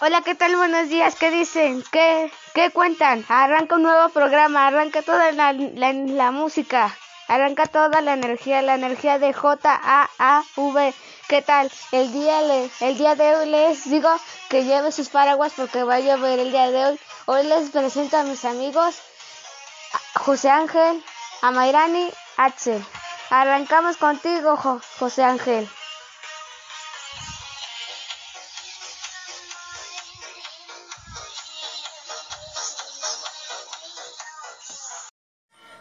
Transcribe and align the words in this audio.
Hola, 0.00 0.22
¿qué 0.22 0.36
tal? 0.36 0.54
Buenos 0.54 0.88
días. 0.88 1.16
¿Qué 1.16 1.32
dicen? 1.32 1.82
¿Qué, 1.90 2.30
qué 2.54 2.70
cuentan? 2.70 3.24
Arranca 3.28 3.74
un 3.74 3.82
nuevo 3.82 4.08
programa, 4.10 4.68
arranca 4.68 5.02
toda 5.02 5.32
la, 5.32 5.52
la, 5.52 6.30
música, 6.30 6.96
arranca 7.26 7.66
toda 7.66 8.00
la 8.00 8.12
energía, 8.12 8.62
la 8.62 8.76
energía 8.76 9.18
de 9.18 9.32
J-A-A-V. 9.32 10.94
¿Qué 11.26 11.42
tal? 11.42 11.72
El 11.90 12.12
día, 12.12 12.40
le, 12.42 12.70
el 12.78 12.96
día 12.96 13.16
de 13.16 13.34
hoy 13.34 13.46
les 13.50 13.90
digo 13.90 14.08
que 14.48 14.62
lleve 14.62 14.92
sus 14.92 15.08
paraguas 15.08 15.54
porque 15.56 15.82
va 15.82 15.96
a 15.96 16.00
llover 16.00 16.38
el 16.38 16.52
día 16.52 16.70
de 16.70 16.84
hoy. 16.84 17.00
Hoy 17.26 17.42
les 17.48 17.70
presento 17.70 18.18
a 18.18 18.22
mis 18.22 18.44
amigos 18.44 19.00
José 20.14 20.48
Ángel, 20.48 21.02
a 21.42 21.50
Mayrani. 21.50 22.08
Arrancamos 23.30 23.96
contigo, 23.96 24.56
jo 24.56 24.80
José 25.00 25.24
Ángel. 25.24 25.68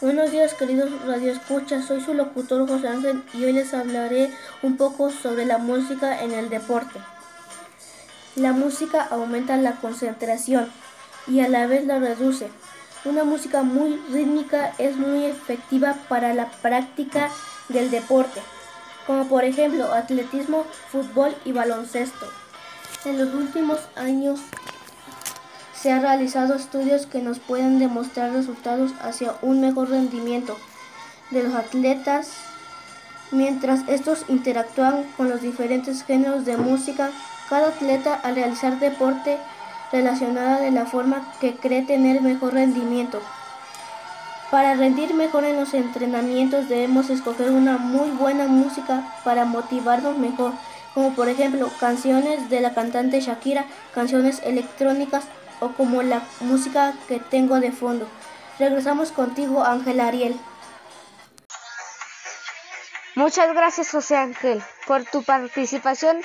Buenos 0.00 0.30
días 0.30 0.54
queridos 0.54 0.88
radioescuchas, 1.04 1.84
soy 1.84 2.00
su 2.00 2.14
locutor 2.14 2.66
José 2.66 2.88
Ángel 2.88 3.22
y 3.34 3.44
hoy 3.44 3.52
les 3.52 3.74
hablaré 3.74 4.32
un 4.62 4.78
poco 4.78 5.10
sobre 5.10 5.44
la 5.44 5.58
música 5.58 6.22
en 6.22 6.32
el 6.32 6.48
deporte. 6.48 6.98
La 8.34 8.54
música 8.54 9.06
aumenta 9.10 9.58
la 9.58 9.72
concentración 9.72 10.72
y 11.26 11.40
a 11.40 11.48
la 11.48 11.66
vez 11.66 11.84
la 11.84 11.98
reduce. 11.98 12.48
Una 13.04 13.24
música 13.24 13.62
muy 13.62 14.00
rítmica 14.10 14.72
es 14.78 14.96
muy 14.96 15.26
efectiva 15.26 15.94
para 16.08 16.32
la 16.32 16.50
práctica 16.50 17.28
del 17.68 17.90
deporte, 17.90 18.40
como 19.06 19.28
por 19.28 19.44
ejemplo 19.44 19.92
atletismo, 19.92 20.64
fútbol 20.90 21.36
y 21.44 21.52
baloncesto. 21.52 22.26
En 23.04 23.18
los 23.18 23.34
últimos 23.34 23.80
años 23.96 24.40
se 25.80 25.92
han 25.92 26.02
realizado 26.02 26.54
estudios 26.54 27.06
que 27.06 27.22
nos 27.22 27.38
pueden 27.38 27.78
demostrar 27.78 28.32
resultados 28.32 28.92
hacia 29.00 29.34
un 29.40 29.60
mejor 29.60 29.88
rendimiento 29.88 30.56
de 31.30 31.42
los 31.44 31.54
atletas 31.54 32.32
mientras 33.30 33.88
estos 33.88 34.24
interactúan 34.28 35.04
con 35.16 35.30
los 35.30 35.40
diferentes 35.40 36.04
géneros 36.04 36.44
de 36.44 36.56
música. 36.56 37.10
Cada 37.48 37.68
atleta 37.68 38.14
al 38.14 38.34
realizar 38.34 38.78
deporte 38.78 39.38
relacionada 39.90 40.60
de 40.60 40.70
la 40.70 40.86
forma 40.86 41.32
que 41.40 41.54
cree 41.54 41.82
tener 41.82 42.20
mejor 42.20 42.54
rendimiento. 42.54 43.20
Para 44.50 44.74
rendir 44.74 45.14
mejor 45.14 45.44
en 45.44 45.56
los 45.56 45.74
entrenamientos 45.74 46.68
debemos 46.68 47.08
escoger 47.08 47.50
una 47.50 47.78
muy 47.78 48.10
buena 48.10 48.46
música 48.48 49.14
para 49.24 49.44
motivarnos 49.44 50.18
mejor, 50.18 50.52
como 50.92 51.14
por 51.14 51.28
ejemplo 51.28 51.70
canciones 51.78 52.50
de 52.50 52.60
la 52.60 52.74
cantante 52.74 53.20
Shakira, 53.20 53.64
canciones 53.94 54.42
electrónicas 54.44 55.24
o 55.60 55.68
como 55.72 56.02
la 56.02 56.22
música 56.40 56.94
que 57.08 57.20
tengo 57.20 57.60
de 57.60 57.72
fondo. 57.72 58.08
Regresamos 58.58 59.12
contigo, 59.12 59.64
Ángel 59.64 60.00
Ariel. 60.00 60.38
Muchas 63.16 63.52
gracias, 63.52 63.90
José 63.90 64.16
Ángel, 64.16 64.62
por 64.86 65.04
tu 65.04 65.22
participación. 65.22 66.22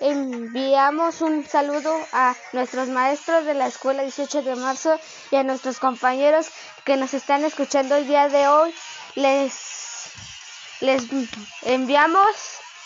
enviamos 0.00 1.22
un 1.22 1.46
saludo 1.46 1.96
a 2.12 2.34
nuestros 2.52 2.88
maestros 2.88 3.46
de 3.46 3.54
la 3.54 3.68
Escuela 3.68 4.02
18 4.02 4.42
de 4.42 4.56
Marzo 4.56 4.98
y 5.30 5.36
a 5.36 5.44
nuestros 5.44 5.78
compañeros 5.78 6.50
que 6.84 6.96
nos 6.96 7.14
están 7.14 7.44
escuchando 7.44 7.94
el 7.96 8.06
día 8.06 8.28
de 8.28 8.48
hoy. 8.48 8.74
Les, 9.14 10.10
les 10.80 11.04
enviamos 11.62 12.26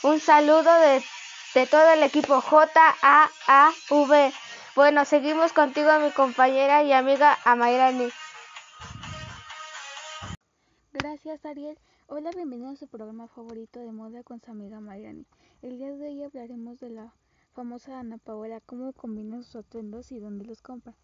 un 0.03 0.21
saludo 0.21 0.73
de, 0.81 1.03
de 1.55 1.67
todo 1.67 1.89
el 1.91 2.03
equipo 2.03 2.41
J-A-A-V. 2.41 4.33
Bueno, 4.77 5.05
seguimos 5.05 5.53
contigo, 5.53 5.91
mi 5.99 6.13
compañera 6.13 6.85
y 6.85 6.93
amiga 6.93 7.37
Amairani. 7.45 8.09
Gracias, 10.93 11.45
Ariel. 11.45 11.77
Hola, 12.07 12.31
bienvenidos 12.31 12.75
a 12.75 12.77
su 12.77 12.87
programa 12.87 13.27
favorito 13.27 13.81
de 13.81 13.91
moda 13.91 14.23
con 14.23 14.41
su 14.41 14.51
amiga 14.51 14.81
Mayrani. 14.81 15.27
El 15.63 15.79
día 15.79 15.93
de 15.93 16.07
hoy 16.07 16.23
hablaremos 16.23 16.79
de 16.79 16.91
la 16.91 17.13
famosa 17.53 17.99
Ana 17.99 18.19
Paola, 18.19 18.61
cómo 18.61 18.93
combina 18.93 19.43
sus 19.43 19.57
atuendos 19.57 20.13
y 20.13 20.21
dónde 20.21 20.45
los 20.45 20.63
compra. 20.63 20.95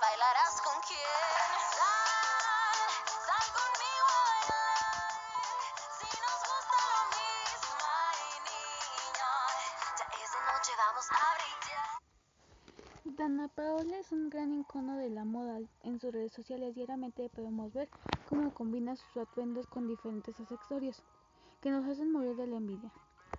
Bailarás 0.00 0.60
con 0.62 0.76
quién. 0.86 0.98
Sal, 1.76 2.80
sal 3.26 3.46
conmigo 3.58 4.06
a 4.10 4.24
bailar. 4.30 4.78
Si 5.98 6.08
nos 6.24 6.38
gusta 6.50 6.76
lo 6.94 7.02
mismo, 7.14 7.76
ay 8.10 8.22
niño, 8.50 9.30
ya 9.98 10.06
es 10.22 10.30
de 10.34 10.40
noche, 10.50 10.72
vamos 10.78 11.06
a 11.10 11.22
brillar. 11.36 11.90
Dana 13.16 13.48
Paola 13.48 13.98
es 13.98 14.12
un 14.12 14.30
gran 14.30 14.52
icono 14.52 14.96
de 14.96 15.10
la 15.10 15.24
moda. 15.24 15.60
En 15.82 16.00
sus 16.00 16.12
redes 16.12 16.32
sociales 16.32 16.74
diariamente 16.74 17.28
podemos 17.28 17.72
ver 17.72 17.88
cómo 18.28 18.52
combina 18.52 18.96
sus 18.96 19.16
atuendos 19.16 19.66
con 19.66 19.86
diferentes 19.86 20.38
accesorios 20.40 21.02
que 21.60 21.70
nos 21.70 21.86
hacen 21.88 22.10
morir 22.10 22.36
de 22.36 22.46
la 22.46 22.56
envidia. 22.56 22.90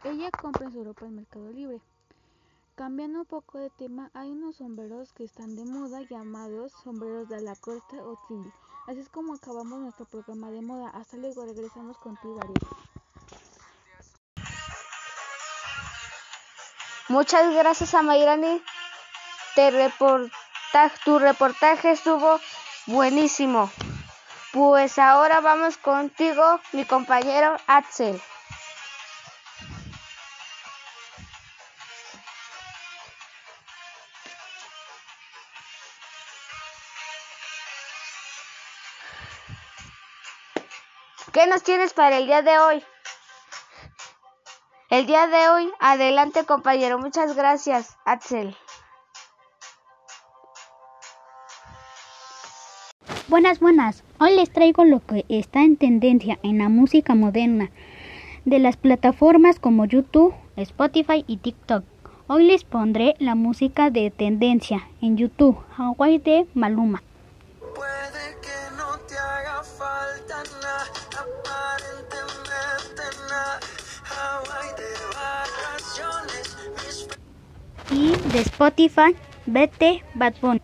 Ella 0.04 0.30
compra 0.32 0.66
en 0.66 0.72
su 0.72 0.84
ropa 0.84 1.06
en 1.06 1.16
Mercado 1.16 1.50
Libre. 1.52 1.82
Cambiando 2.76 3.20
un 3.20 3.26
poco 3.26 3.58
de 3.58 3.70
tema, 3.70 4.12
hay 4.14 4.30
unos 4.32 4.58
sombreros 4.58 5.14
que 5.14 5.24
están 5.24 5.56
de 5.56 5.64
moda 5.64 6.02
llamados 6.10 6.74
sombreros 6.84 7.30
de 7.30 7.42
la 7.42 7.56
corte 7.56 8.02
o 8.02 8.20
trendy. 8.28 8.52
Así 8.86 9.00
es 9.00 9.08
como 9.08 9.34
acabamos 9.34 9.80
nuestro 9.80 10.04
programa 10.04 10.52
de 10.52 10.62
moda. 10.62 10.90
Hasta 10.90 11.16
luego, 11.16 11.46
regresamos 11.46 11.98
contigo, 11.98 12.38
Ariel. 12.42 12.60
Muchas 17.08 17.54
gracias 17.54 17.94
a 17.94 18.02
Mayrani. 18.02 18.62
Te 19.56 19.72
tu 21.06 21.18
reportaje 21.18 21.92
estuvo 21.92 22.42
buenísimo. 22.88 23.72
Pues 24.52 25.00
ahora 25.00 25.40
vamos 25.40 25.78
contigo, 25.78 26.60
mi 26.74 26.84
compañero 26.84 27.56
Axel. 27.68 28.22
¿Qué 41.36 41.48
nos 41.48 41.64
tienes 41.64 41.92
para 41.92 42.18
el 42.18 42.28
día 42.28 42.42
de 42.44 42.58
hoy? 42.58 42.82
El 44.90 45.06
día 45.06 45.28
de 45.28 45.50
hoy, 45.50 45.70
adelante 45.82 46.46
compañero, 46.46 46.98
muchas 46.98 47.36
gracias, 47.36 47.98
Axel. 48.06 48.56
Buenas, 53.28 53.60
buenas. 53.60 54.06
Hoy 54.18 54.38
les 54.38 54.50
traigo 54.50 54.86
lo 54.86 55.06
que 55.06 55.26
está 55.28 55.60
en 55.60 55.76
tendencia 55.76 56.40
en 56.42 56.60
la 56.60 56.70
música 56.70 57.16
moderna 57.16 57.70
de 58.46 58.60
las 58.60 58.78
plataformas 58.78 59.60
como 59.60 59.84
YouTube, 59.84 60.34
Spotify 60.56 61.26
y 61.28 61.36
TikTok. 61.36 61.84
Hoy 62.28 62.46
les 62.46 62.64
pondré 62.64 63.16
la 63.20 63.36
música 63.36 63.90
de 63.90 64.10
tendencia 64.10 64.88
en 65.02 65.18
YouTube, 65.18 65.58
Hawaii 65.76 66.18
de 66.18 66.48
Maluma. 66.54 67.04
De 78.36 78.42
Spotify, 78.42 79.16
Vete 79.46 80.04
Bad 80.14 80.34
Bunny. 80.42 80.62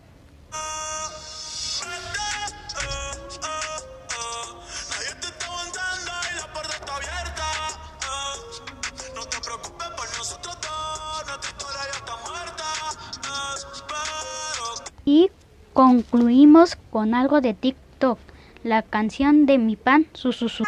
Y 15.06 15.30
concluimos 15.72 16.76
con 16.90 17.14
algo 17.14 17.40
de 17.40 17.54
TikTok, 17.54 18.18
la 18.64 18.82
canción 18.82 19.46
de 19.46 19.56
Mi 19.56 19.76
Pan, 19.76 20.06
su 20.12 20.32
su 20.32 20.50
su. 20.50 20.64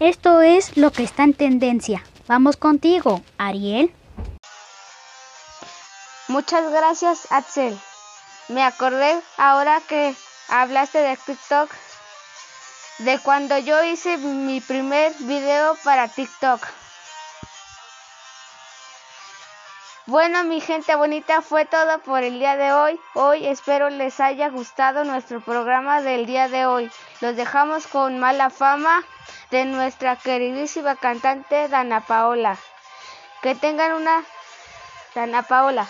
Esto 0.00 0.42
es 0.42 0.76
lo 0.76 0.92
que 0.92 1.02
está 1.02 1.24
en 1.24 1.34
tendencia. 1.34 2.04
Vamos 2.28 2.56
contigo, 2.56 3.20
Ariel. 3.36 3.92
Muchas 6.28 6.70
gracias, 6.70 7.26
Axel. 7.32 7.76
Me 8.46 8.62
acordé 8.62 9.20
ahora 9.38 9.80
que 9.88 10.14
hablaste 10.48 10.98
de 10.98 11.16
TikTok, 11.16 11.68
de 12.98 13.18
cuando 13.18 13.58
yo 13.58 13.82
hice 13.82 14.18
mi 14.18 14.60
primer 14.60 15.12
video 15.18 15.74
para 15.82 16.06
TikTok. 16.06 16.64
Bueno, 20.06 20.44
mi 20.44 20.60
gente 20.60 20.94
bonita, 20.94 21.42
fue 21.42 21.64
todo 21.64 21.98
por 21.98 22.22
el 22.22 22.38
día 22.38 22.56
de 22.56 22.72
hoy. 22.72 23.00
Hoy 23.14 23.46
espero 23.46 23.90
les 23.90 24.20
haya 24.20 24.48
gustado 24.48 25.02
nuestro 25.02 25.40
programa 25.40 26.02
del 26.02 26.24
día 26.24 26.48
de 26.48 26.66
hoy. 26.66 26.88
Los 27.20 27.34
dejamos 27.34 27.88
con 27.88 28.18
mala 28.20 28.48
fama 28.48 29.04
de 29.50 29.64
nuestra 29.64 30.16
queridísima 30.16 30.96
cantante 30.96 31.68
Dana 31.68 32.00
Paola. 32.00 32.58
Que 33.42 33.54
tengan 33.54 33.92
una 33.92 34.24
Dana 35.14 35.42
Paola. 35.42 35.88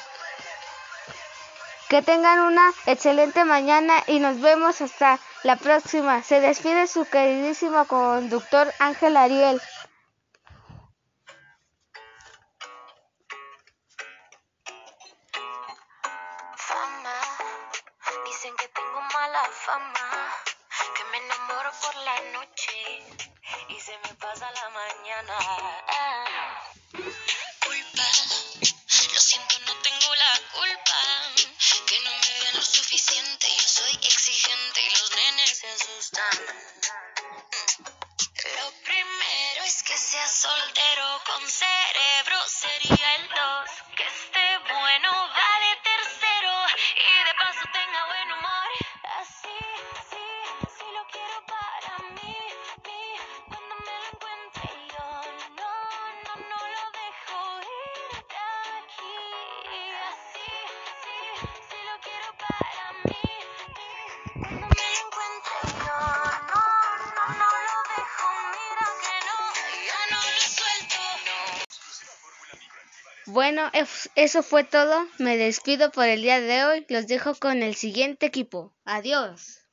Que 1.88 2.02
tengan 2.02 2.40
una 2.40 2.72
excelente 2.87 3.44
mañana 3.44 4.02
y 4.06 4.20
nos 4.20 4.40
vemos 4.40 4.81
hasta 4.81 5.19
la 5.43 5.56
próxima. 5.56 6.22
Se 6.22 6.40
despide 6.40 6.87
su 6.87 7.05
queridísimo 7.06 7.87
conductor 7.87 8.72
Ángel 8.78 9.16
Ariel. 9.16 9.60
Fama, 16.56 17.20
dicen 18.26 18.55
que 18.56 18.69
tengo 18.69 19.00
mala 19.00 19.44
fama, 19.52 20.34
que 20.94 21.05
me 21.05 21.19
enamoro 21.25 21.70
por 21.81 21.96
la 21.96 22.20
noche 22.32 23.38
y 23.69 23.81
se 23.81 23.93
me 23.99 24.15
pasa 24.15 24.50
la 24.50 24.70
mañana. 24.70 25.35
Bueno, 73.28 73.70
es- 73.75 74.10
eso 74.16 74.42
fue 74.42 74.64
todo. 74.64 75.06
Me 75.20 75.36
despido 75.36 75.92
por 75.92 76.06
el 76.06 76.20
día 76.22 76.40
de 76.40 76.64
hoy. 76.64 76.84
Los 76.88 77.06
dejo 77.06 77.32
con 77.36 77.62
el 77.62 77.76
siguiente 77.76 78.26
equipo. 78.26 78.75
Adiós. 78.84 79.68